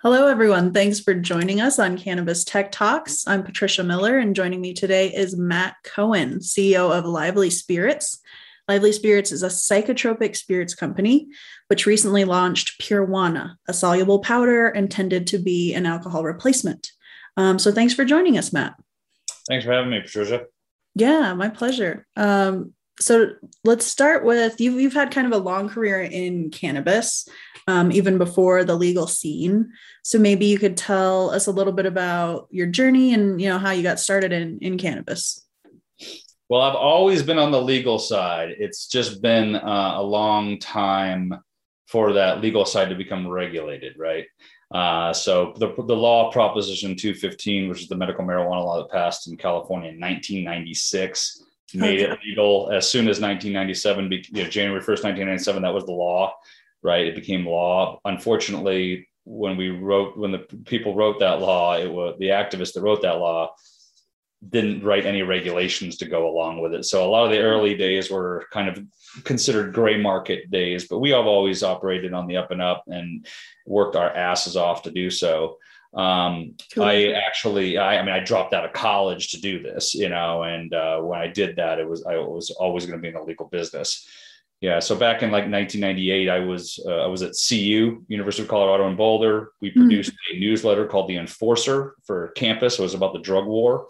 [0.00, 0.72] Hello, everyone.
[0.72, 3.26] Thanks for joining us on Cannabis Tech Talks.
[3.26, 8.20] I'm Patricia Miller, and joining me today is Matt Cohen, CEO of Lively Spirits.
[8.68, 11.28] Lively Spirits is a psychotropic spirits company
[11.66, 16.92] which recently launched Purejuana, a soluble powder intended to be an alcohol replacement.
[17.36, 18.74] Um, so, thanks for joining us, Matt.
[19.48, 20.44] Thanks for having me, Patricia.
[20.94, 22.06] Yeah, my pleasure.
[22.16, 23.30] Um, so
[23.64, 27.28] let's start with you've, you've had kind of a long career in cannabis
[27.66, 29.70] um, even before the legal scene
[30.02, 33.58] so maybe you could tell us a little bit about your journey and you know
[33.58, 35.46] how you got started in in cannabis
[36.48, 41.32] well i've always been on the legal side it's just been uh, a long time
[41.86, 44.26] for that legal side to become regulated right
[44.70, 49.28] uh, so the, the law proposition 215 which is the medical marijuana law that passed
[49.28, 51.42] in california in 1996
[51.74, 52.12] made okay.
[52.12, 56.34] it legal as soon as 1997, you know, January 1st, 1997, that was the law,
[56.82, 57.06] right?
[57.06, 58.00] It became law.
[58.04, 62.82] Unfortunately, when we wrote, when the people wrote that law, it was the activists that
[62.82, 63.52] wrote that law
[64.50, 66.84] didn't write any regulations to go along with it.
[66.84, 68.84] So a lot of the early days were kind of
[69.24, 73.26] considered gray market days, but we have always operated on the up and up and
[73.66, 75.56] worked our asses off to do so
[75.94, 76.84] um cool.
[76.84, 80.42] i actually I, I mean i dropped out of college to do this you know
[80.42, 83.14] and uh, when i did that it was i was always going to be in
[83.14, 84.06] the legal business
[84.60, 88.48] yeah so back in like 1998 i was uh, i was at cu university of
[88.48, 89.80] colorado in boulder we hmm.
[89.80, 90.36] produced mm.
[90.36, 93.88] a newsletter called the enforcer for campus it was about the drug war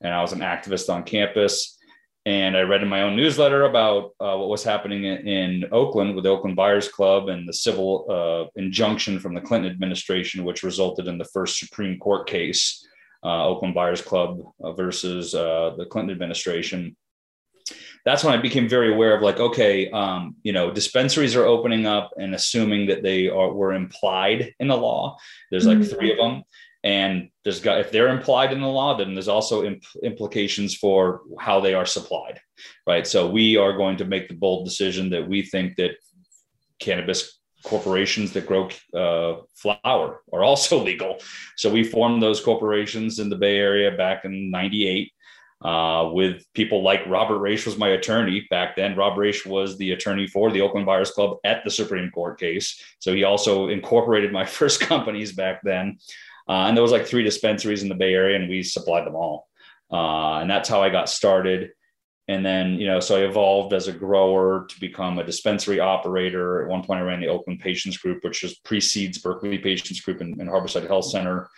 [0.00, 1.78] and i was an activist on campus
[2.28, 6.14] and I read in my own newsletter about uh, what was happening in, in, Oakland
[6.14, 10.62] with the Oakland Buyers Club and the civil uh, injunction from the Clinton administration, which
[10.62, 12.86] resulted in the first Supreme Court case,
[13.24, 16.94] uh, Oakland Buyers Club uh, versus uh, the Clinton administration.
[18.04, 21.86] That's when I became very aware of like, okay, um, you know, dispensaries are opening
[21.86, 25.16] up and assuming that they are were implied in the law.
[25.50, 25.96] There's like mm-hmm.
[25.96, 26.42] three of them
[26.88, 31.20] and there's got if they're implied in the law then there's also imp- implications for
[31.38, 32.40] how they are supplied
[32.86, 35.92] right so we are going to make the bold decision that we think that
[36.80, 41.18] cannabis corporations that grow uh, flower are also legal
[41.56, 45.12] so we formed those corporations in the bay area back in 98
[45.60, 48.94] uh, with people like Robert Raich was my attorney back then.
[48.94, 52.80] Robert Raich was the attorney for the Oakland Buyers Club at the Supreme Court case.
[53.00, 55.98] So he also incorporated my first companies back then.
[56.48, 59.16] Uh, and there was like three dispensaries in the Bay Area, and we supplied them
[59.16, 59.48] all.
[59.92, 61.70] Uh, and that's how I got started.
[62.26, 66.62] And then, you know, so I evolved as a grower to become a dispensary operator.
[66.62, 70.20] At one point, I ran the Oakland Patients Group, which just precedes Berkeley Patients Group
[70.20, 71.48] and, and Harborside Health Center.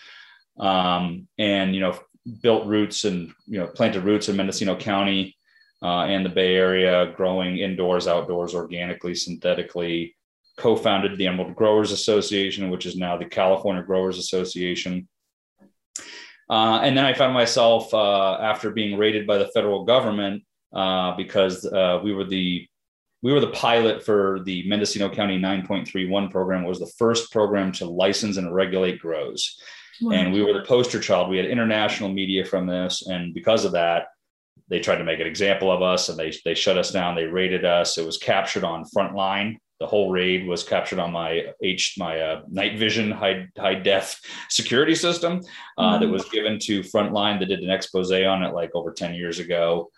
[0.58, 1.98] Um, and, you know,
[2.42, 5.36] built roots and, you know, planted roots in Mendocino County
[5.82, 10.14] uh, and the Bay Area, growing indoors, outdoors, organically, synthetically,
[10.56, 15.08] co-founded the Emerald Growers Association, which is now the California Growers Association.
[16.50, 20.42] Uh, and then I found myself uh, after being raided by the federal government
[20.74, 22.66] uh, because uh, we were the
[23.22, 26.64] we were the pilot for the Mendocino County 9.31 program.
[26.64, 29.60] It was the first program to license and regulate grows,
[30.00, 30.12] wow.
[30.12, 31.28] and we were the poster child.
[31.28, 34.06] We had international media from this, and because of that,
[34.68, 37.14] they tried to make an example of us, and they they shut us down.
[37.14, 37.98] They raided us.
[37.98, 42.42] It was captured on Frontline, the whole raid was captured on my H my uh,
[42.48, 44.20] night vision high high def
[44.50, 45.40] security system
[45.78, 46.02] uh, mm-hmm.
[46.02, 49.38] that was given to Frontline that did an expose on it like over 10 years
[49.38, 49.90] ago.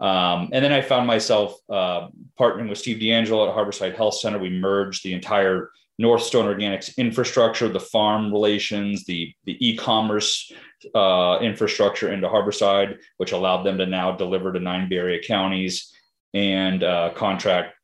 [0.00, 4.38] Um, and then I found myself uh, partnering with Steve DeAngelo at Harborside Health Center.
[4.38, 5.70] We merged the entire
[6.00, 10.52] Northstone Organics infrastructure, the farm relations, the the e-commerce
[10.94, 15.92] uh, infrastructure into Harborside, which allowed them to now deliver to nine Bay Area counties
[16.34, 17.74] and uh, contract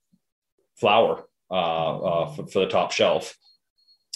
[0.83, 3.37] uh, for, for, the top shelf.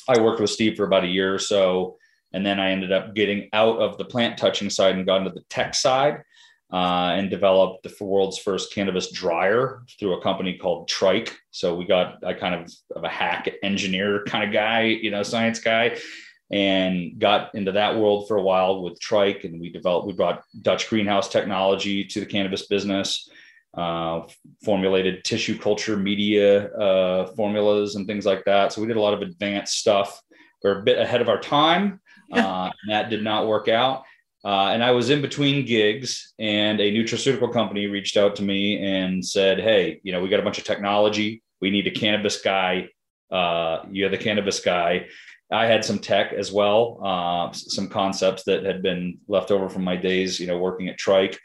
[0.08, 1.96] I worked with Steve for about a year or so,
[2.32, 5.30] and then I ended up getting out of the plant touching side and got into
[5.30, 6.22] the tech side.
[6.72, 11.38] Uh, and developed the world's first cannabis dryer through a company called Trike.
[11.52, 15.22] So we got I kind of of a hack engineer kind of guy, you know,
[15.22, 15.96] science guy,
[16.50, 19.44] and got into that world for a while with Trike.
[19.44, 23.28] And we developed we brought Dutch greenhouse technology to the cannabis business
[23.76, 24.22] uh,
[24.64, 28.72] formulated tissue culture media uh, formulas and things like that.
[28.72, 30.20] So we did a lot of advanced stuff.
[30.62, 32.00] We're a bit ahead of our time,
[32.32, 34.04] uh, and that did not work out.
[34.44, 38.78] Uh, and I was in between gigs, and a nutraceutical company reached out to me
[38.78, 41.42] and said, "Hey, you know, we got a bunch of technology.
[41.60, 42.88] We need a cannabis guy.
[43.30, 45.06] Uh, you're the cannabis guy."
[45.50, 49.84] I had some tech as well, uh, some concepts that had been left over from
[49.84, 51.38] my days, you know, working at Trike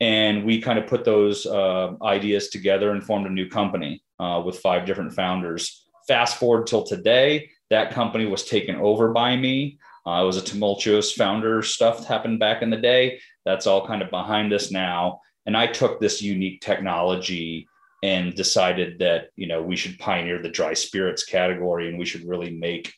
[0.00, 4.42] And we kind of put those uh, ideas together and formed a new company uh,
[4.44, 5.84] with five different founders.
[6.06, 9.78] Fast forward till today, that company was taken over by me.
[10.06, 13.20] Uh, it was a tumultuous founder stuff happened back in the day.
[13.44, 15.20] That's all kind of behind us now.
[15.46, 17.68] And I took this unique technology
[18.02, 22.26] and decided that you know we should pioneer the dry spirits category and we should
[22.26, 22.94] really make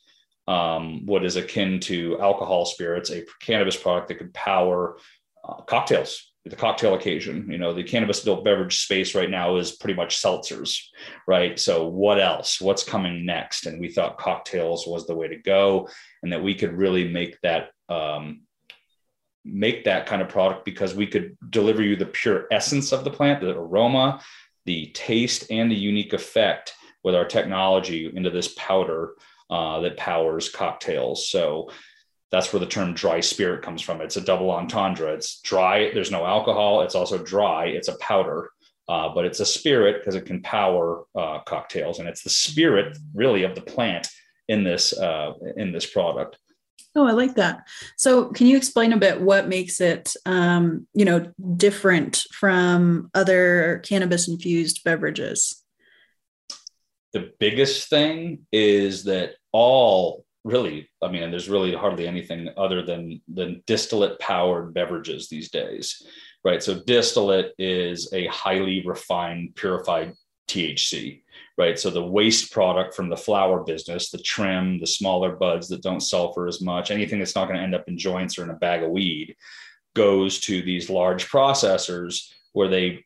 [0.46, 4.98] um, what is akin to alcohol spirits a cannabis product that could power
[5.44, 9.72] uh, cocktails the cocktail occasion you know the cannabis adult beverage space right now is
[9.72, 10.78] pretty much seltzers
[11.26, 11.58] right?
[11.58, 12.60] So what else?
[12.60, 13.66] What's coming next?
[13.66, 15.88] And we thought cocktails was the way to go
[16.22, 18.42] and that we could really make that um,
[19.44, 23.10] make that kind of product because we could deliver you the pure essence of the
[23.10, 24.20] plant the aroma
[24.66, 29.14] the taste and the unique effect with our technology into this powder
[29.48, 31.28] uh, that powers cocktails.
[31.30, 31.70] So
[32.30, 34.00] that's where the term dry spirit comes from.
[34.00, 35.12] It's a double entendre.
[35.12, 36.82] It's dry, there's no alcohol.
[36.82, 38.50] It's also dry, it's a powder,
[38.88, 41.98] uh, but it's a spirit because it can power uh, cocktails.
[41.98, 44.08] And it's the spirit really of the plant
[44.48, 46.38] in this uh, in this product.
[46.96, 47.68] Oh, I like that.
[47.96, 53.80] So, can you explain a bit what makes it, um, you know, different from other
[53.84, 55.62] cannabis infused beverages?
[57.12, 63.20] The biggest thing is that all really, I mean, there's really hardly anything other than
[63.32, 66.02] than distillate powered beverages these days,
[66.44, 66.62] right?
[66.62, 70.14] So, distillate is a highly refined, purified
[70.48, 71.22] THC
[71.60, 71.78] right?
[71.78, 76.00] So the waste product from the flower business, the trim, the smaller buds that don't
[76.00, 78.54] sulfur as much, anything that's not going to end up in joints or in a
[78.54, 79.36] bag of weed
[79.94, 83.04] goes to these large processors where they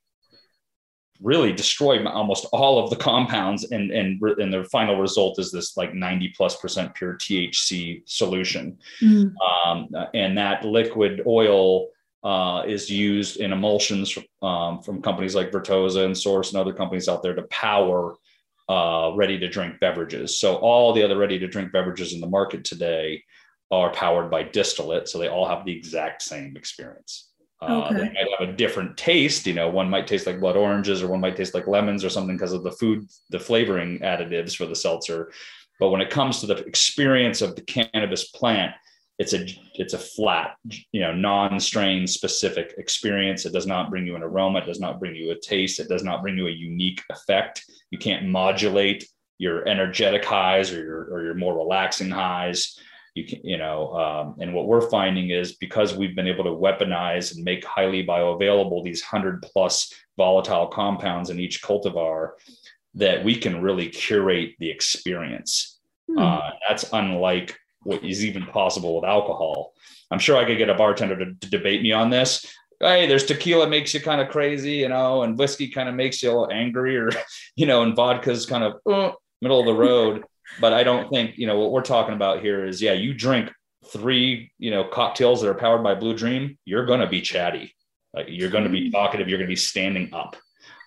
[1.25, 5.77] really destroy almost all of the compounds and and and the final result is this
[5.77, 9.33] like 90 plus percent pure thc solution mm.
[9.67, 11.89] um, and that liquid oil
[12.23, 17.07] uh, is used in emulsions um, from companies like Vertosa and Source and other companies
[17.07, 18.15] out there to power
[18.67, 20.41] uh, ready to drink beverages.
[20.41, 23.23] So all the other ready to drink beverages in the market today
[23.71, 25.07] are powered by distillate.
[25.07, 27.29] So they all have the exact same experience.
[27.69, 27.95] Uh, okay.
[27.95, 29.47] They might have a different taste.
[29.47, 32.11] You know, one might taste like blood oranges, or one might taste like lemons, or
[32.11, 35.33] something because of the food, the flavoring additives for the seltzer.
[35.81, 38.75] But when it comes to the experience of the cannabis plant,
[39.19, 40.57] it's a it's a flat
[40.91, 44.99] you know non-strain specific experience it does not bring you an aroma it does not
[44.99, 49.07] bring you a taste it does not bring you a unique effect you can't modulate
[49.39, 52.79] your energetic highs or your or your more relaxing highs
[53.15, 56.51] you can you know um, and what we're finding is because we've been able to
[56.51, 62.31] weaponize and make highly bioavailable these 100 plus volatile compounds in each cultivar
[62.95, 66.19] that we can really curate the experience hmm.
[66.19, 69.75] uh, that's unlike what is even possible with alcohol.
[70.11, 72.45] I'm sure I could get a bartender to, to debate me on this.
[72.81, 76.23] Hey, there's tequila makes you kind of crazy, you know, and whiskey kind of makes
[76.23, 77.11] you a little angry, or
[77.57, 80.25] you know, and vodka's kind of uh, middle of the road.
[80.61, 83.51] But I don't think you know what we're talking about here is yeah, you drink
[83.89, 87.75] three you know cocktails that are powered by Blue Dream, you're going to be chatty,
[88.13, 88.93] like you're going to be mm.
[88.93, 90.37] talkative, you're going to be standing up.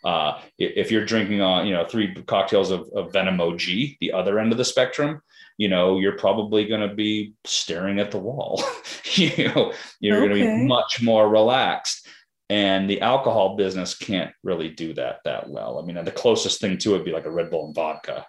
[0.04, 3.62] Uh, if you're drinking on, uh, you know, three cocktails of, of Venom OG,
[4.00, 5.22] the other end of the spectrum,
[5.58, 8.64] you know, you're probably going to be staring at the wall.
[9.16, 10.28] you know, you're okay.
[10.28, 12.08] going to be much more relaxed.
[12.50, 15.80] And the alcohol business can't really do that that well.
[15.80, 18.26] I mean, the closest thing to it would be like a Red Bull and vodka,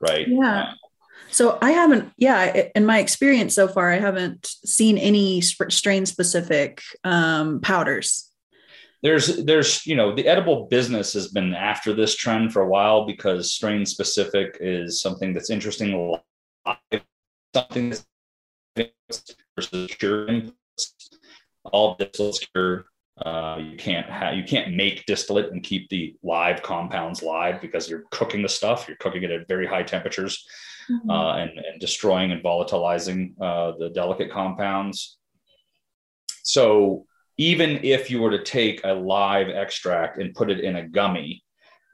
[0.00, 0.26] right?
[0.28, 0.72] Yeah.
[1.30, 6.80] So I haven't, yeah, in my experience so far, I haven't seen any strain specific
[7.04, 8.32] um, powders.
[9.02, 13.06] There's, there's, you know, the edible business has been after this trend for a while
[13.06, 16.18] because strain specific is something that's interesting
[17.54, 17.94] something
[18.74, 20.52] that's versus
[21.64, 22.86] all distillates cure.
[23.24, 27.88] Uh, you can't have you can't make distillate and keep the live compounds live because
[27.88, 28.86] you're cooking the stuff.
[28.86, 30.46] You're cooking it at very high temperatures
[30.90, 31.10] mm-hmm.
[31.10, 35.18] uh, and, and destroying and volatilizing uh, the delicate compounds.
[36.44, 37.06] So
[37.38, 41.44] even if you were to take a live extract and put it in a gummy,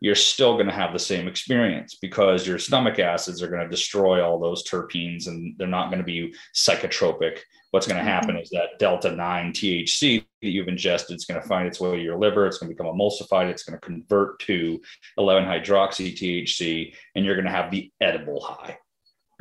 [0.00, 3.68] you're still going to have the same experience because your stomach acids are going to
[3.68, 7.38] destroy all those terpenes and they're not going to be psychotropic.
[7.74, 8.42] What's going to happen mm-hmm.
[8.42, 12.00] is that delta 9 THC that you've ingested is going to find its way to
[12.00, 12.46] your liver.
[12.46, 13.50] It's going to become emulsified.
[13.50, 14.80] It's going to convert to
[15.18, 18.78] 11 hydroxy THC, and you're going to have the edible high.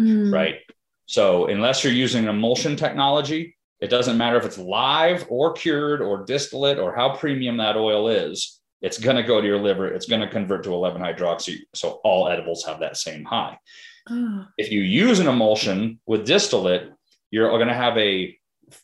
[0.02, 0.34] Mm.
[0.34, 0.56] Right.
[1.06, 6.26] So, unless you're using emulsion technology, it doesn't matter if it's live or cured or
[6.26, 9.88] distillate or how premium that oil is it's going to go to your liver.
[9.88, 11.60] It's going to convert to 11 hydroxy.
[11.74, 13.58] So all edibles have that same high.
[14.10, 14.46] Oh.
[14.58, 16.92] If you use an emulsion with distillate,
[17.34, 18.38] you're going to have a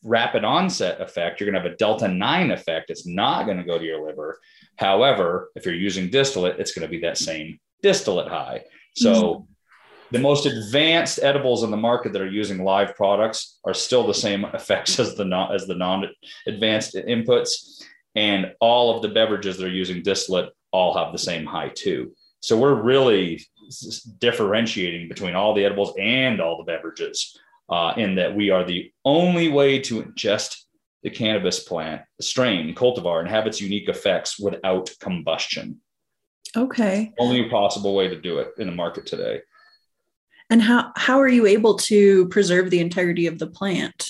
[0.04, 1.40] rapid onset effect.
[1.40, 2.90] You're going to have a delta 9 effect.
[2.90, 4.40] It's not going to go to your liver.
[4.78, 8.64] However, if you're using distillate, it's going to be that same distillate high.
[8.96, 9.44] So mm-hmm.
[10.14, 14.16] the most advanced edibles in the market that are using live products are still the
[14.16, 17.84] same effects as the non as the non-advanced inputs.
[18.16, 22.14] And all of the beverages that are using distillate all have the same high too.
[22.40, 23.46] So we're really
[24.18, 27.38] differentiating between all the edibles and all the beverages
[27.70, 30.56] uh, in that we are the only way to ingest
[31.04, 35.80] the cannabis plant strain cultivar and have its unique effects without combustion.
[36.58, 37.14] Okay.
[37.20, 39.42] Only possible way to do it in the market today.
[40.50, 44.10] And how how are you able to preserve the integrity of the plant?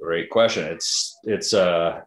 [0.00, 0.64] Great question.
[0.64, 2.00] It's it's uh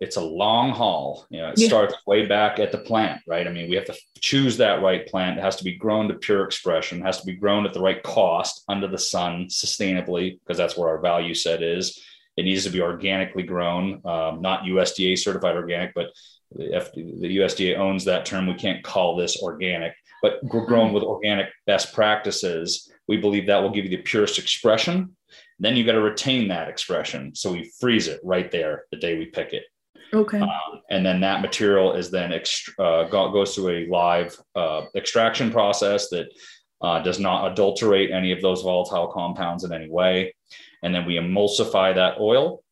[0.00, 1.26] it's a long haul.
[1.28, 1.68] You know, it yeah.
[1.68, 3.46] starts way back at the plant, right?
[3.46, 5.38] I mean, we have to choose that right plant.
[5.38, 7.80] It has to be grown to pure expression, it has to be grown at the
[7.80, 12.00] right cost under the sun sustainably, because that's where our value set is.
[12.36, 16.10] It needs to be organically grown, um, not USDA certified organic, but
[16.54, 18.46] the, F- the USDA owns that term.
[18.46, 22.90] We can't call this organic, but grown with organic best practices.
[23.08, 25.16] We believe that will give you the purest expression.
[25.58, 27.34] Then you got to retain that expression.
[27.34, 29.64] So we freeze it right there the day we pick it.
[30.12, 30.40] Okay.
[30.40, 35.50] Um, and then that material is then ext- uh, goes through a live uh, extraction
[35.50, 36.28] process that
[36.80, 40.34] uh, does not adulterate any of those volatile compounds in any way.
[40.82, 42.62] And then we emulsify that oil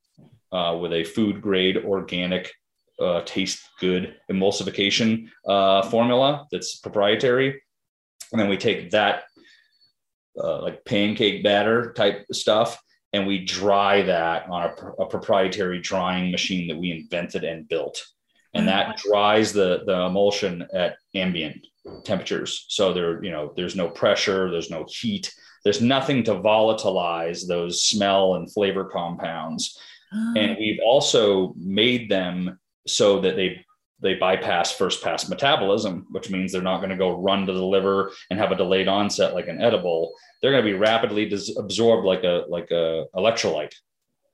[0.53, 2.53] uh, with a food grade organic
[3.01, 7.61] uh, taste good emulsification uh, formula that's proprietary.
[8.33, 9.25] And then we take that
[10.35, 12.79] like pancake batter type stuff
[13.17, 18.05] and we dry that on a, a, proprietary drying machine that we invented and built.
[18.55, 18.91] And mm-hmm.
[18.91, 21.67] that dries the the emulsion at ambient
[22.05, 22.67] temperatures.
[22.69, 25.33] So there you know there's no pressure there's no heat
[25.65, 29.77] there's nothing to volatilize those smell and flavor compounds.
[30.15, 30.35] Oh.
[30.37, 33.66] and we've also made them so that they
[34.01, 37.65] they bypass first pass metabolism, which means they're not going to go run to the
[37.65, 40.13] liver and have a delayed onset like an edible.
[40.41, 43.75] They're going to be rapidly dis- absorbed like a like a electrolyte,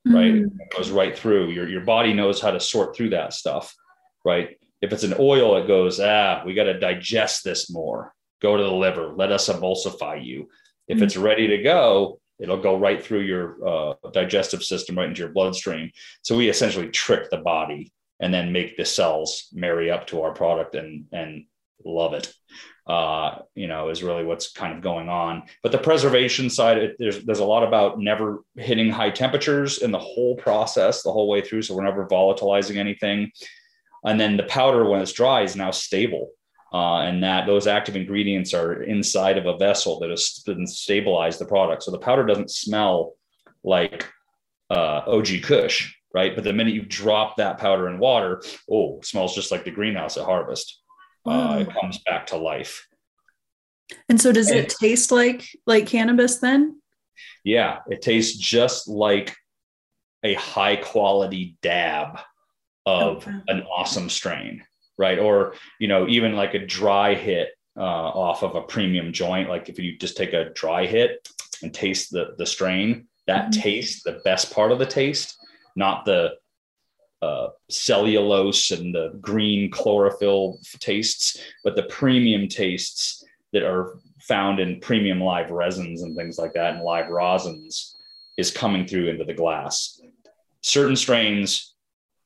[0.07, 0.35] right?
[0.35, 0.47] Mm.
[0.47, 1.51] It goes right through.
[1.51, 3.75] Your your body knows how to sort through that stuff,
[4.25, 4.59] right?
[4.81, 8.13] If it's an oil, it goes, ah, we got to digest this more.
[8.41, 9.13] Go to the liver.
[9.15, 10.49] Let us emulsify you.
[10.89, 11.03] If mm.
[11.03, 15.31] it's ready to go, it'll go right through your uh, digestive system, right into your
[15.31, 15.93] bloodstream.
[16.23, 17.93] So we essentially trick the body
[18.23, 21.45] and then make the cells marry up to our product and and
[21.85, 22.33] love it.
[22.87, 25.43] Uh, you know is really what's kind of going on.
[25.63, 29.91] But the preservation side it, there's there's a lot about never hitting high temperatures in
[29.91, 33.33] the whole process the whole way through so we're never volatilizing anything.
[34.05, 36.31] And then the powder when it's dry is now stable.
[36.73, 41.39] Uh, and that those active ingredients are inside of a vessel that has been stabilized
[41.39, 41.83] the product.
[41.83, 43.13] So the powder doesn't smell
[43.63, 44.09] like
[44.71, 46.35] uh, og kush right?
[46.35, 50.17] But the minute you drop that powder in water, oh, smells just like the greenhouse
[50.17, 50.81] at harvest.
[51.25, 52.87] Uh, it comes back to life.
[54.09, 56.81] And so, does and, it taste like like cannabis then?
[57.45, 59.35] Yeah, it tastes just like
[60.23, 62.21] a high quality dab
[62.87, 63.37] of okay.
[63.49, 64.65] an awesome strain,
[64.99, 65.19] right?
[65.19, 69.49] Or you know, even like a dry hit uh, off of a premium joint.
[69.49, 71.29] Like if you just take a dry hit
[71.63, 73.61] and taste the the strain, that mm-hmm.
[73.61, 75.37] taste, the best part of the taste,
[75.77, 76.35] not the
[77.23, 84.81] uh, cellulose and the green chlorophyll tastes, but the premium tastes that are found in
[84.81, 87.95] premium live resins and things like that and live rosins
[88.37, 90.01] is coming through into the glass.
[90.63, 91.75] Certain strains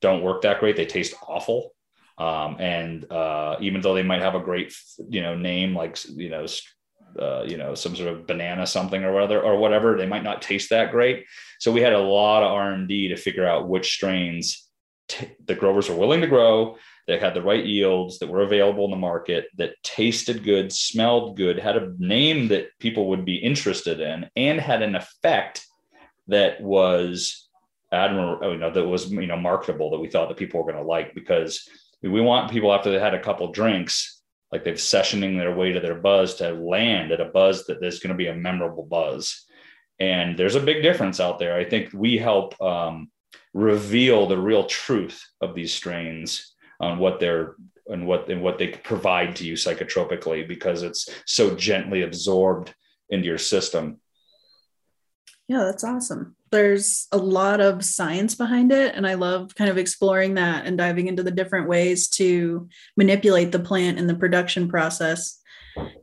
[0.01, 1.73] don't work that great; they taste awful.
[2.17, 4.75] Um, and uh, even though they might have a great,
[5.09, 6.47] you know, name like you know
[7.19, 9.97] uh, you know some sort of banana something or whatever or whatever.
[9.97, 11.25] They might not taste that great.
[11.59, 14.67] So we had a lot of r&d to figure out which strains
[15.07, 18.85] t- the growers were willing to grow that had the right yields that were available
[18.85, 23.35] in the market that tasted good smelled good had a name that people would be
[23.35, 25.65] interested in and had an effect
[26.27, 27.49] that was
[27.91, 30.83] admirable you know that was you know marketable that we thought that people were going
[30.83, 31.67] to like because
[32.03, 34.16] we want people after they had a couple drinks
[34.51, 37.99] like they've sessioning their way to their buzz to land at a buzz that there's
[37.99, 39.45] going to be a memorable buzz.
[39.99, 41.57] And there's a big difference out there.
[41.57, 43.11] I think we help um,
[43.53, 47.55] reveal the real truth of these strains on what they're
[47.87, 52.73] and what and what they provide to you psychotropically because it's so gently absorbed
[53.09, 53.99] into your system.
[55.47, 59.77] Yeah that's awesome there's a lot of science behind it and i love kind of
[59.77, 64.67] exploring that and diving into the different ways to manipulate the plant in the production
[64.67, 65.39] process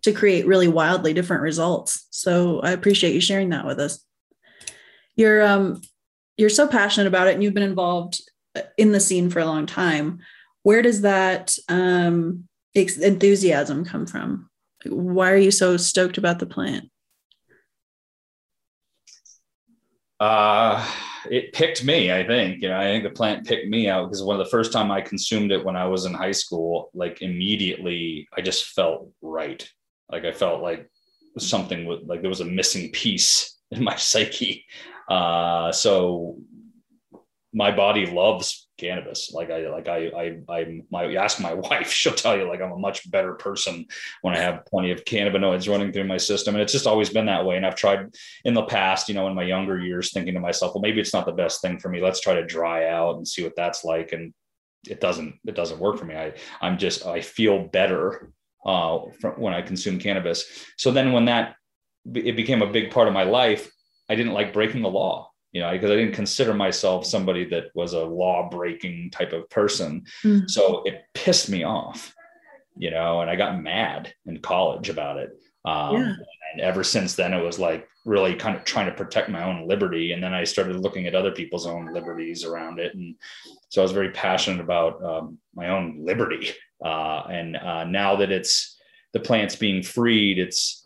[0.03, 4.05] to create really wildly different results so i appreciate you sharing that with us
[5.17, 5.81] your um
[6.37, 8.21] you're so passionate about it and you've been involved
[8.77, 10.21] in the scene for a long time.
[10.63, 14.49] Where does that um, enthusiasm come from?
[14.87, 16.91] Why are you so stoked about the plant?
[20.25, 20.83] Uh,
[21.31, 22.63] it picked me, I think.
[22.63, 24.91] You know, I think the plant picked me out because one of the first time
[24.91, 29.69] I consumed it when I was in high school, like immediately I just felt right.
[30.11, 30.91] Like I felt like
[31.39, 34.65] something with like there was a missing piece in my psyche.
[35.11, 36.39] Uh, so
[37.53, 39.33] my body loves cannabis.
[39.33, 42.61] Like I, like I, I, I, my, you ask my wife, she'll tell you like
[42.61, 43.87] I'm a much better person
[44.23, 46.55] when I have plenty of cannabinoids running through my system.
[46.55, 47.57] And it's just always been that way.
[47.57, 48.15] And I've tried
[48.45, 51.15] in the past, you know, in my younger years thinking to myself, well, maybe it's
[51.15, 52.01] not the best thing for me.
[52.01, 54.13] Let's try to dry out and see what that's like.
[54.13, 54.33] And
[54.89, 56.15] it doesn't, it doesn't work for me.
[56.15, 58.33] I, I'm just, I feel better
[58.67, 60.67] uh, from when I consume cannabis.
[60.77, 61.57] So then when that,
[62.15, 63.71] it became a big part of my life,
[64.09, 67.67] I didn't like breaking the law you know, because I didn't consider myself somebody that
[67.75, 70.05] was a law breaking type of person.
[70.25, 70.49] Mm-hmm.
[70.49, 72.13] So it pissed me off,
[72.77, 75.31] you know, and I got mad in college about it.
[75.65, 76.15] Um, yeah.
[76.53, 79.69] And ever since then, it was like really kind of trying to protect my own
[79.69, 80.11] liberty.
[80.11, 82.93] And then I started looking at other people's own liberties around it.
[82.97, 83.15] And
[83.69, 86.51] so I was very passionate about um, my own liberty.
[86.85, 88.77] Uh, and uh, now that it's
[89.13, 90.84] the plants being freed, it's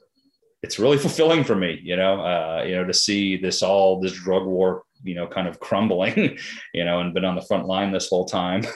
[0.62, 4.12] it's really fulfilling for me, you know, uh, you know, to see this all this
[4.12, 6.38] drug war, you know, kind of crumbling,
[6.74, 8.64] you know, and been on the front line this whole time.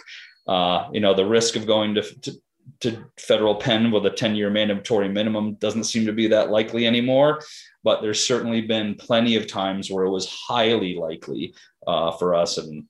[0.49, 2.33] Uh, you know, the risk of going to, to,
[2.81, 6.85] to federal pen with a 10 year mandatory minimum doesn't seem to be that likely
[6.85, 7.41] anymore.
[7.85, 11.55] But there's certainly been plenty of times where it was highly likely
[11.87, 12.59] uh, for us.
[12.59, 12.87] And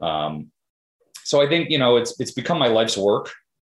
[0.00, 0.50] um,
[1.22, 3.30] so I think, you know, it's, it's become my life's work.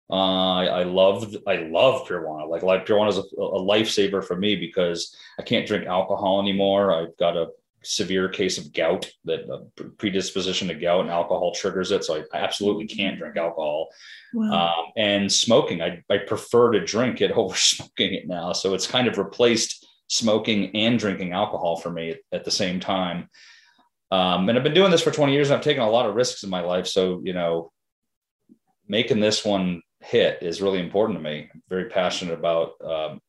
[0.09, 2.49] Uh, I, I love I love Purejuana.
[2.49, 6.95] Like, like Purejuana is a, a lifesaver for me because I can't drink alcohol anymore.
[6.95, 7.49] I've got a
[7.87, 12.05] severe case of gout that predisposition to gout and alcohol triggers it.
[12.05, 13.89] So I absolutely can't drink alcohol.
[14.35, 14.75] Wow.
[14.79, 18.52] Um, and smoking, I, I prefer to drink it over smoking it now.
[18.52, 22.80] So it's kind of replaced smoking and drinking alcohol for me at, at the same
[22.80, 23.28] time.
[24.11, 26.15] Um, and I've been doing this for 20 years and I've taken a lot of
[26.15, 26.87] risks in my life.
[26.87, 27.73] So, you know,
[28.89, 31.49] making this one hit is really important to me.
[31.52, 33.21] I'm very passionate about, um,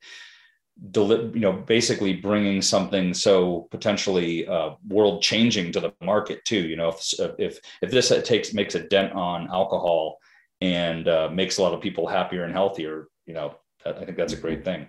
[0.92, 6.68] deli- you know, basically bringing something so potentially uh, world changing to the market too.
[6.68, 10.18] You know, if if if this takes makes a dent on alcohol
[10.62, 14.34] and uh, makes a lot of people happier and healthier, you know, I think that's
[14.34, 14.88] a great thing.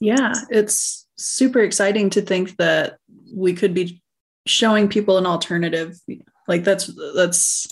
[0.00, 2.96] Yeah, it's super exciting to think that
[3.34, 4.02] we could be
[4.46, 5.96] showing people an alternative.
[6.48, 7.66] Like that's that's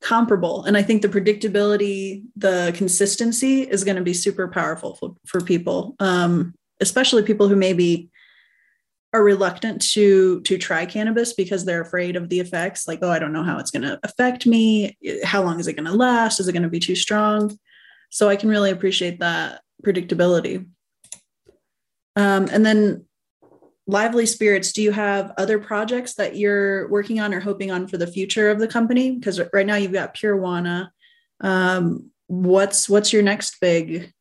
[0.00, 0.64] comparable.
[0.64, 5.40] And I think the predictability, the consistency is going to be super powerful for, for
[5.40, 8.10] people, um, especially people who maybe
[9.14, 13.18] are reluctant to to try cannabis because they're afraid of the effects like oh i
[13.18, 14.98] don't know how it's going to affect me.
[15.24, 16.40] How long is it going to last?
[16.40, 17.56] Is it going to be too strong?
[18.10, 20.66] So i can really appreciate that predictability.
[22.16, 23.06] Um, and then
[23.88, 27.96] Lively Spirits, do you have other projects that you're working on or hoping on for
[27.96, 29.12] the future of the company?
[29.12, 30.90] Because right now you've got Purejuana.
[31.40, 34.12] Um, what's what's your next big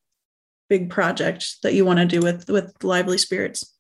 [0.70, 3.76] big project that you want to do with with Lively Spirits?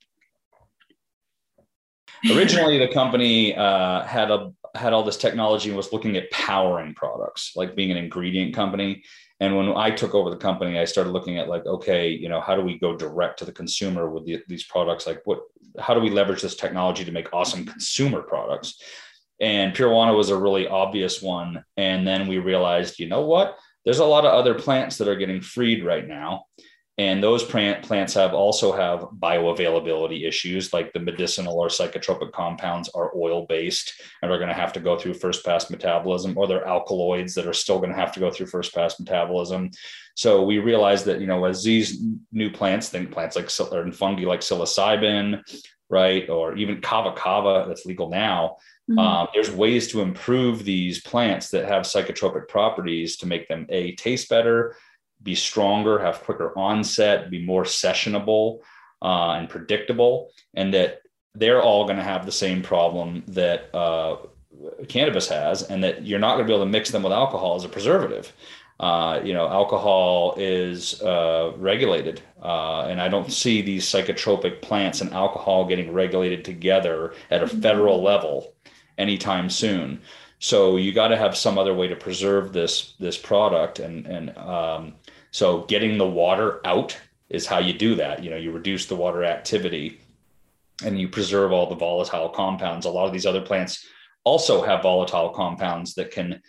[2.29, 6.93] Originally, the company uh, had a had all this technology and was looking at powering
[6.95, 9.03] products, like being an ingredient company.
[9.39, 12.41] And when I took over the company, I started looking at like, okay, you know,
[12.41, 15.05] how do we go direct to the consumer with the, these products?
[15.05, 15.41] Like, what,
[15.79, 18.81] how do we leverage this technology to make awesome consumer products?
[19.39, 21.63] And Purejuana was a really obvious one.
[21.75, 23.57] And then we realized, you know what?
[23.85, 26.45] There's a lot of other plants that are getting freed right now
[26.99, 32.89] and those plant, plants have also have bioavailability issues like the medicinal or psychotropic compounds
[32.89, 36.47] are oil based and are going to have to go through first pass metabolism or
[36.47, 39.69] they're alkaloids that are still going to have to go through first pass metabolism
[40.15, 44.25] so we realized that you know as these new plants think plants like or fungi
[44.25, 45.41] like psilocybin
[45.89, 48.57] right or even kava kava that's legal now
[48.89, 48.97] mm-hmm.
[48.97, 53.93] um, there's ways to improve these plants that have psychotropic properties to make them a
[53.95, 54.75] taste better
[55.23, 58.59] be stronger, have quicker onset, be more sessionable
[59.01, 61.01] uh, and predictable, and that
[61.35, 64.17] they're all going to have the same problem that uh,
[64.87, 67.55] cannabis has, and that you're not going to be able to mix them with alcohol
[67.55, 68.33] as a preservative.
[68.79, 75.01] Uh, you know, alcohol is uh, regulated, uh, and I don't see these psychotropic plants
[75.01, 78.53] and alcohol getting regulated together at a federal level
[78.97, 79.99] anytime soon.
[80.39, 84.37] So you got to have some other way to preserve this this product, and and
[84.37, 84.93] um,
[85.37, 86.97] so getting the water out
[87.29, 88.23] is how you do that.
[88.23, 90.01] You know, you reduce the water activity.
[90.83, 92.87] and you preserve all the volatile compounds.
[92.87, 93.85] A lot of these other plants
[94.23, 96.41] also have volatile compounds that can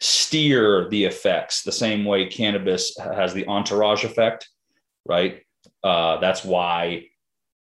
[0.00, 4.48] steer the effects the same way cannabis has the entourage effect,
[5.04, 5.42] right?
[5.82, 7.06] Uh, that's why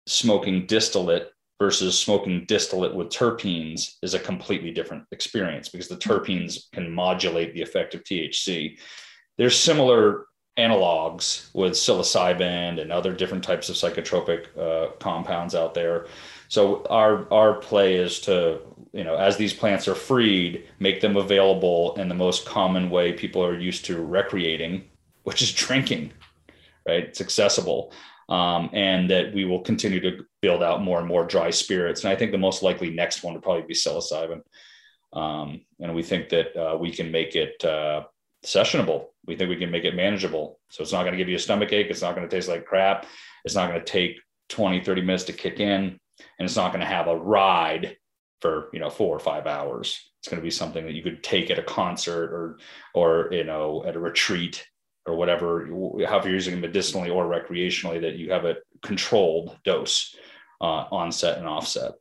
[0.06, 6.70] smoking distillate versus smoking distillate with terpenes is a completely different experience because the terpenes
[6.72, 8.78] can modulate the effect of THC.
[9.38, 10.27] There's similar
[10.58, 16.06] analogs with psilocybin and other different types of psychotropic uh, compounds out there.
[16.48, 18.60] So our our play is to
[18.92, 23.12] you know as these plants are freed, make them available in the most common way
[23.12, 24.84] people are used to recreating,
[25.22, 26.12] which is drinking.
[26.86, 27.92] Right, it's accessible,
[28.28, 32.02] um, and that we will continue to build out more and more dry spirits.
[32.02, 34.40] And I think the most likely next one would probably be psilocybin.
[35.12, 38.04] Um, and we think that uh, we can make it uh,
[38.44, 39.06] sessionable.
[39.26, 40.58] We think we can make it manageable.
[40.70, 41.88] So it's not going to give you a stomach ache.
[41.90, 43.06] It's not going to taste like crap.
[43.44, 45.98] It's not going to take 20, 30 minutes to kick in.
[46.38, 47.96] And it's not going to have a ride
[48.40, 50.10] for, you know, four or five hours.
[50.20, 52.58] It's going to be something that you could take at a concert or,
[52.94, 54.64] or, you know, at a retreat
[55.06, 55.66] or whatever,
[56.06, 60.14] however you're using it medicinally or recreationally, that you have a controlled dose
[60.60, 61.92] uh, onset and offset.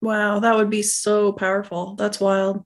[0.00, 1.94] Wow, that would be so powerful.
[1.94, 2.64] That's wild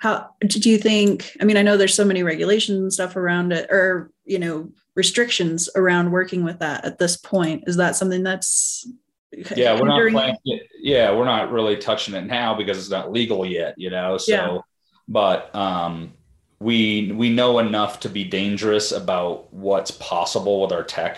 [0.00, 3.52] how do you think i mean i know there's so many regulations and stuff around
[3.52, 7.64] it or you know restrictions around working with that at this point.
[7.66, 8.86] Is that something that's
[9.56, 10.36] yeah we're not playing
[10.80, 14.32] yeah we're not really touching it now because it's not legal yet you know so.
[14.32, 14.58] Yeah.
[15.06, 16.12] but um
[16.58, 21.16] we we know enough to be dangerous about what's possible with our tech.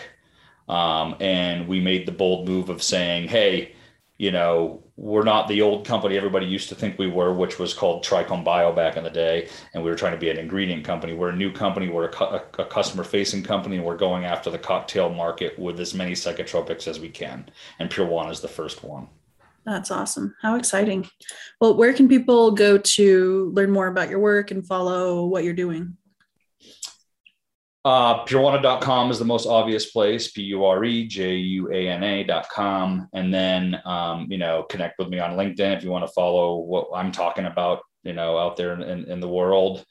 [0.68, 3.74] Um and we made the bold move of saying hey
[4.22, 7.74] you know we're not the old company everybody used to think we were, which was
[7.74, 9.48] called Trichome Bio back in the day.
[9.74, 11.12] And we were trying to be an ingredient company.
[11.12, 11.88] We're a new company.
[11.88, 15.80] We're a, a, a customer facing company, and we're going after the cocktail market with
[15.80, 17.50] as many psychotropics as we can.
[17.80, 19.08] And Purejuana is the first one.
[19.66, 20.36] That's awesome.
[20.40, 21.08] How exciting.
[21.60, 25.52] Well, where can people go to learn more about your work and follow what you're
[25.52, 25.96] doing?
[27.84, 32.04] Uh, purejuana.com is the most obvious place, P U R E J U A N
[32.04, 33.08] A.com.
[33.12, 36.58] And then, um, you know, connect with me on LinkedIn if you want to follow
[36.58, 39.84] what I'm talking about, you know, out there in, in the world.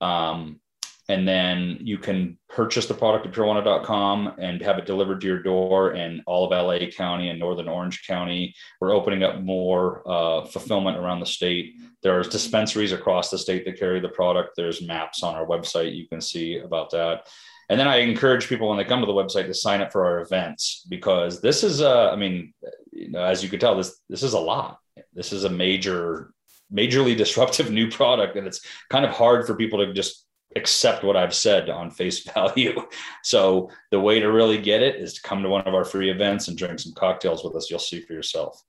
[0.00, 0.60] Um,
[1.08, 5.42] and then you can purchase the product at purejuana.com and have it delivered to your
[5.42, 8.54] door in all of LA County and Northern Orange County.
[8.80, 11.74] We're opening up more uh, fulfillment around the state.
[12.02, 14.52] There's dispensaries across the state that carry the product.
[14.56, 17.28] There's maps on our website you can see about that.
[17.68, 20.04] And then I encourage people when they come to the website to sign up for
[20.04, 22.52] our events because this is, uh, I mean,
[22.92, 24.78] you know, as you can tell, this this is a lot.
[25.14, 26.32] This is a major,
[26.72, 30.23] majorly disruptive new product, and it's kind of hard for people to just
[30.56, 32.80] accept what I've said on face value.
[33.22, 36.10] So the way to really get it is to come to one of our free
[36.10, 37.70] events and drink some cocktails with us.
[37.70, 38.62] You'll see for yourself.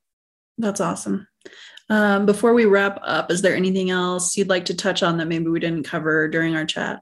[0.58, 1.28] That's awesome.
[1.90, 5.28] Um, before we wrap up, is there anything else you'd like to touch on that
[5.28, 7.02] maybe we didn't cover during our chat?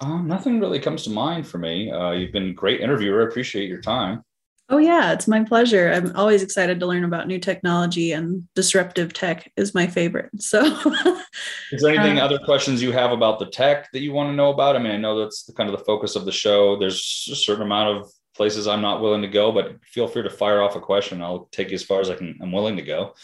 [0.00, 1.90] Um, nothing really comes to mind for me.
[1.90, 3.22] Uh, you've been a great interviewer.
[3.22, 4.24] I appreciate your time.
[4.70, 5.90] Oh, yeah, it's my pleasure.
[5.92, 10.30] I'm always excited to learn about new technology, and disruptive tech is my favorite.
[10.38, 10.62] So,
[11.72, 14.36] is there anything, uh, other questions you have about the tech that you want to
[14.36, 14.76] know about?
[14.76, 16.78] I mean, I know that's the, kind of the focus of the show.
[16.78, 20.30] There's a certain amount of places I'm not willing to go, but feel free to
[20.30, 21.20] fire off a question.
[21.20, 22.38] I'll take you as far as I can.
[22.40, 23.14] I'm willing to go.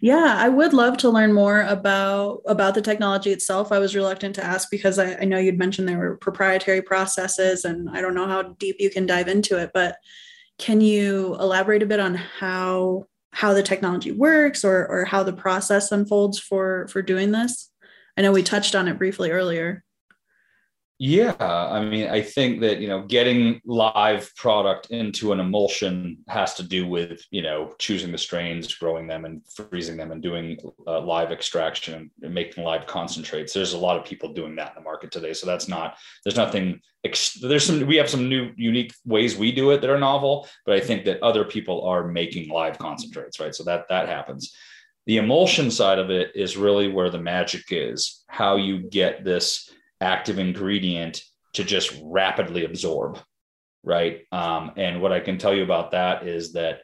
[0.00, 3.72] Yeah, I would love to learn more about about the technology itself.
[3.72, 7.64] I was reluctant to ask because I, I know you'd mentioned there were proprietary processes,
[7.64, 9.96] and I don't know how deep you can dive into it, but
[10.58, 15.32] can you elaborate a bit on how how the technology works or or how the
[15.32, 17.70] process unfolds for for doing this?
[18.16, 19.82] I know we touched on it briefly earlier.
[21.06, 26.54] Yeah, I mean, I think that you know, getting live product into an emulsion has
[26.54, 30.56] to do with you know choosing the strains, growing them, and freezing them, and doing
[30.86, 33.52] uh, live extraction and making live concentrates.
[33.52, 36.36] There's a lot of people doing that in the market today, so that's not there's
[36.36, 36.80] nothing.
[37.42, 40.74] There's some we have some new unique ways we do it that are novel, but
[40.74, 43.54] I think that other people are making live concentrates, right?
[43.54, 44.54] So that that happens.
[45.04, 48.24] The emulsion side of it is really where the magic is.
[48.26, 49.70] How you get this
[50.04, 53.18] active ingredient to just rapidly absorb
[53.84, 54.22] right?
[54.32, 56.80] Um, and what i can tell you about that is that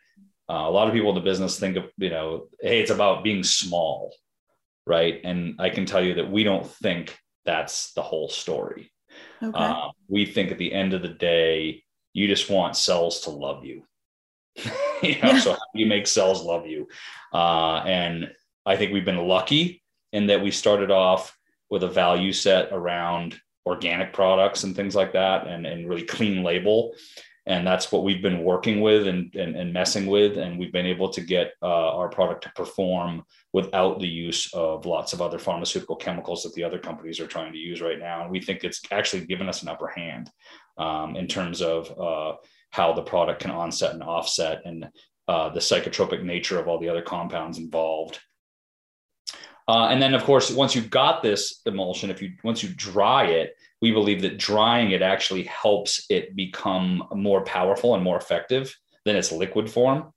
[0.48, 3.24] uh, a lot of people in the business think of you know hey it's about
[3.24, 4.14] being small
[4.86, 5.20] right?
[5.24, 8.92] And i can tell you that we don't think that's the whole story.
[9.42, 9.58] Okay.
[9.58, 13.64] uh, we think at the end of the day you just want cells to love
[13.64, 13.82] you.
[15.02, 15.40] You know, yeah.
[15.40, 16.86] so how do you make cells love you?
[17.32, 18.30] Uh, and
[18.66, 21.34] i think we've been lucky in that we started off
[21.70, 26.42] with a value set around organic products and things like that and, and really clean
[26.42, 26.92] label.
[27.46, 30.36] And that's what we've been working with and, and, and messing with.
[30.36, 34.86] And we've been able to get uh, our product to perform without the use of
[34.86, 38.22] lots of other pharmaceutical chemicals that the other companies are trying to use right now.
[38.22, 40.30] And we think it's actually given us an upper hand
[40.78, 42.36] um, in terms of uh,
[42.70, 44.88] how the product can onset and offset and
[45.26, 48.20] uh, the psychotropic nature of all the other compounds involved
[49.70, 53.26] uh, and then, of course, once you've got this emulsion, if you once you dry
[53.26, 58.76] it, we believe that drying it actually helps it become more powerful and more effective
[59.04, 60.12] than its liquid form.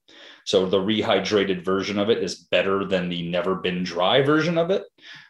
[0.46, 4.72] So the rehydrated version of it is better than the never been dry version of
[4.72, 4.86] it.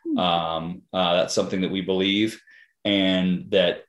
[0.05, 0.17] Hmm.
[0.17, 2.41] Um, uh, that's something that we believe,
[2.85, 3.83] and that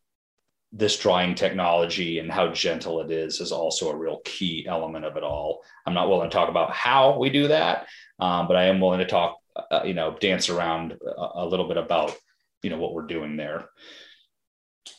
[0.72, 5.16] this drying technology and how gentle it is is also a real key element of
[5.16, 5.62] it all.
[5.86, 7.86] I'm not willing to talk about how we do that,
[8.18, 11.68] um, but I am willing to talk uh, you know dance around a, a, little
[11.68, 12.14] bit about
[12.62, 13.68] you know what we're doing there.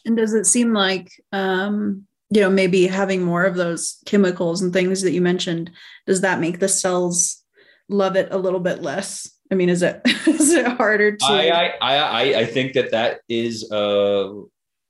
[0.06, 4.72] And does it seem like um you know maybe having more of those chemicals and
[4.72, 5.72] things that you mentioned
[6.08, 7.44] does that make the cells
[7.90, 9.30] love it a little bit less?
[9.52, 13.20] I mean is it is it harder to i i i, I think that that
[13.30, 14.32] is uh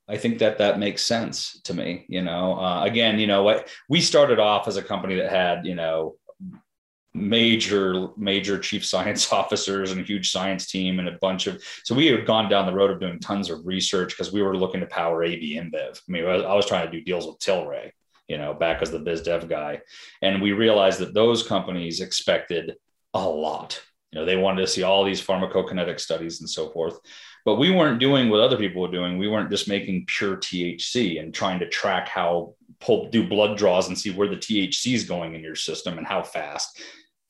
[0.07, 2.05] I think that that makes sense to me.
[2.07, 3.69] You know, uh, again, you know what?
[3.89, 6.15] We started off as a company that had, you know,
[7.15, 11.95] major major chief science officers and a huge science team and a bunch of so
[11.95, 14.81] we had gone down the road of doing tons of research because we were looking
[14.81, 15.97] to power AB InBev.
[15.97, 17.91] I mean, I was trying to do deals with Tilray,
[18.27, 19.81] you know, back as the biz dev guy,
[20.21, 22.75] and we realized that those companies expected
[23.13, 23.81] a lot.
[24.11, 26.99] You know, they wanted to see all these pharmacokinetic studies and so forth.
[27.43, 29.17] But we weren't doing what other people were doing.
[29.17, 33.87] We weren't just making pure THC and trying to track how pull do blood draws
[33.87, 36.81] and see where the THC is going in your system and how fast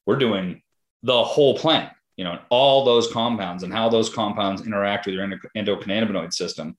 [0.05, 0.61] we're doing
[1.03, 5.27] the whole plant, you know, all those compounds and how those compounds interact with your
[5.55, 6.75] endocannabinoid system.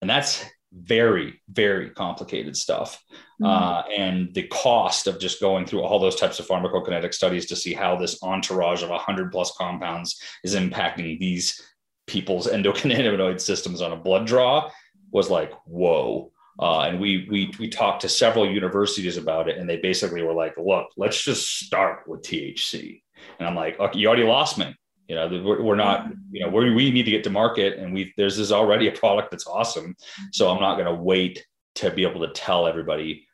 [0.00, 3.02] And that's very, very complicated stuff.
[3.40, 3.46] Mm-hmm.
[3.46, 7.56] Uh, and the cost of just going through all those types of pharmacokinetic studies to
[7.56, 11.60] see how this entourage of 100 plus compounds is impacting these
[12.06, 14.70] people's endocannabinoid systems on a blood draw
[15.10, 16.32] was like, whoa.
[16.60, 20.34] Uh, and we we we talked to several universities about it, and they basically were
[20.34, 23.02] like, "Look, let's just start with THC."
[23.38, 24.74] And I'm like, "Okay, you already lost me.
[25.08, 26.08] You know, we're, we're not.
[26.30, 28.92] You know, we we need to get to market, and we there's this already a
[28.92, 29.96] product that's awesome.
[30.32, 31.44] So I'm not going to wait
[31.76, 33.26] to be able to tell everybody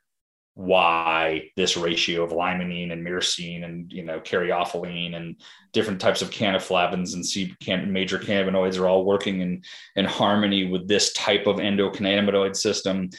[0.56, 5.36] why this ratio of limonene and myrcene and you know caryophyllene and
[5.74, 9.62] different types of cannflavins and C- can- major cannabinoids are all working in
[9.96, 13.10] in harmony with this type of endocannabinoid system.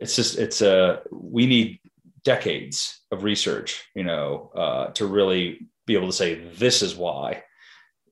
[0.00, 1.78] It's just it's a we need
[2.24, 7.44] decades of research you know uh, to really be able to say this is why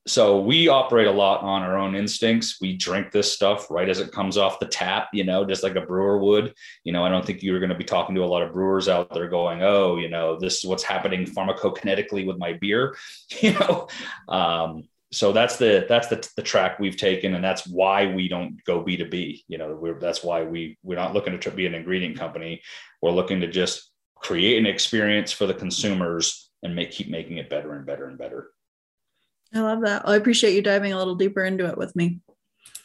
[0.07, 2.59] so we operate a lot on our own instincts.
[2.61, 5.77] We drink this stuff right as it comes off the tap, you know, just like
[5.77, 6.55] a brewer would.
[6.83, 8.89] You know, I don't think you're going to be talking to a lot of brewers
[8.89, 12.97] out there going, "Oh, you know, this is what's happening pharmacokinetically with my beer,"
[13.41, 13.87] you know.
[14.29, 18.63] Um, so that's the that's the, the track we've taken, and that's why we don't
[18.65, 19.45] go B two B.
[19.47, 22.63] You know, we're that's why we we're not looking to be an ingredient company.
[23.03, 27.51] We're looking to just create an experience for the consumers and make keep making it
[27.51, 28.51] better and better and better.
[29.55, 30.09] I love that.
[30.09, 32.21] I appreciate you diving a little deeper into it with me.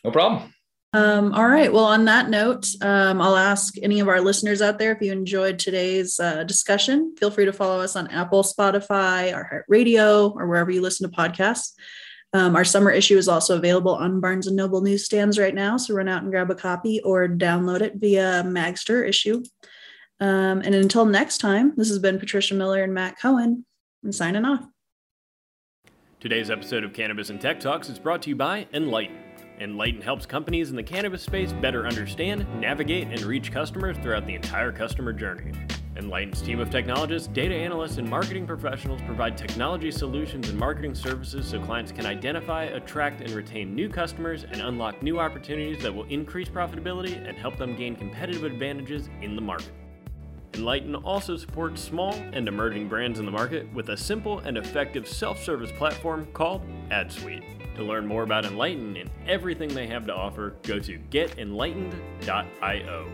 [0.03, 0.53] No problem.
[0.93, 1.71] Um, all right.
[1.71, 5.11] Well, on that note, um, I'll ask any of our listeners out there if you
[5.11, 10.71] enjoyed today's uh, discussion, feel free to follow us on Apple, Spotify, iHeartRadio, or wherever
[10.71, 11.73] you listen to podcasts.
[12.33, 15.93] Um, our summer issue is also available on Barnes and Noble newsstands right now, so
[15.93, 19.43] run out and grab a copy or download it via Magzter issue.
[20.19, 23.65] Um, and until next time, this has been Patricia Miller and Matt Cohen.
[24.03, 24.65] I'm signing off.
[26.19, 29.19] Today's episode of Cannabis and Tech Talks is brought to you by Enlighten.
[29.59, 34.33] Enlighten helps companies in the cannabis space better understand, navigate, and reach customers throughout the
[34.33, 35.51] entire customer journey.
[35.95, 41.47] Enlighten's team of technologists, data analysts, and marketing professionals provide technology solutions and marketing services
[41.47, 46.05] so clients can identify, attract, and retain new customers and unlock new opportunities that will
[46.05, 49.71] increase profitability and help them gain competitive advantages in the market.
[50.57, 55.07] Enlighten also supports small and emerging brands in the market with a simple and effective
[55.07, 57.75] self service platform called AdSuite.
[57.75, 63.07] To learn more about Enlighten and everything they have to offer, go to getenlightened.io.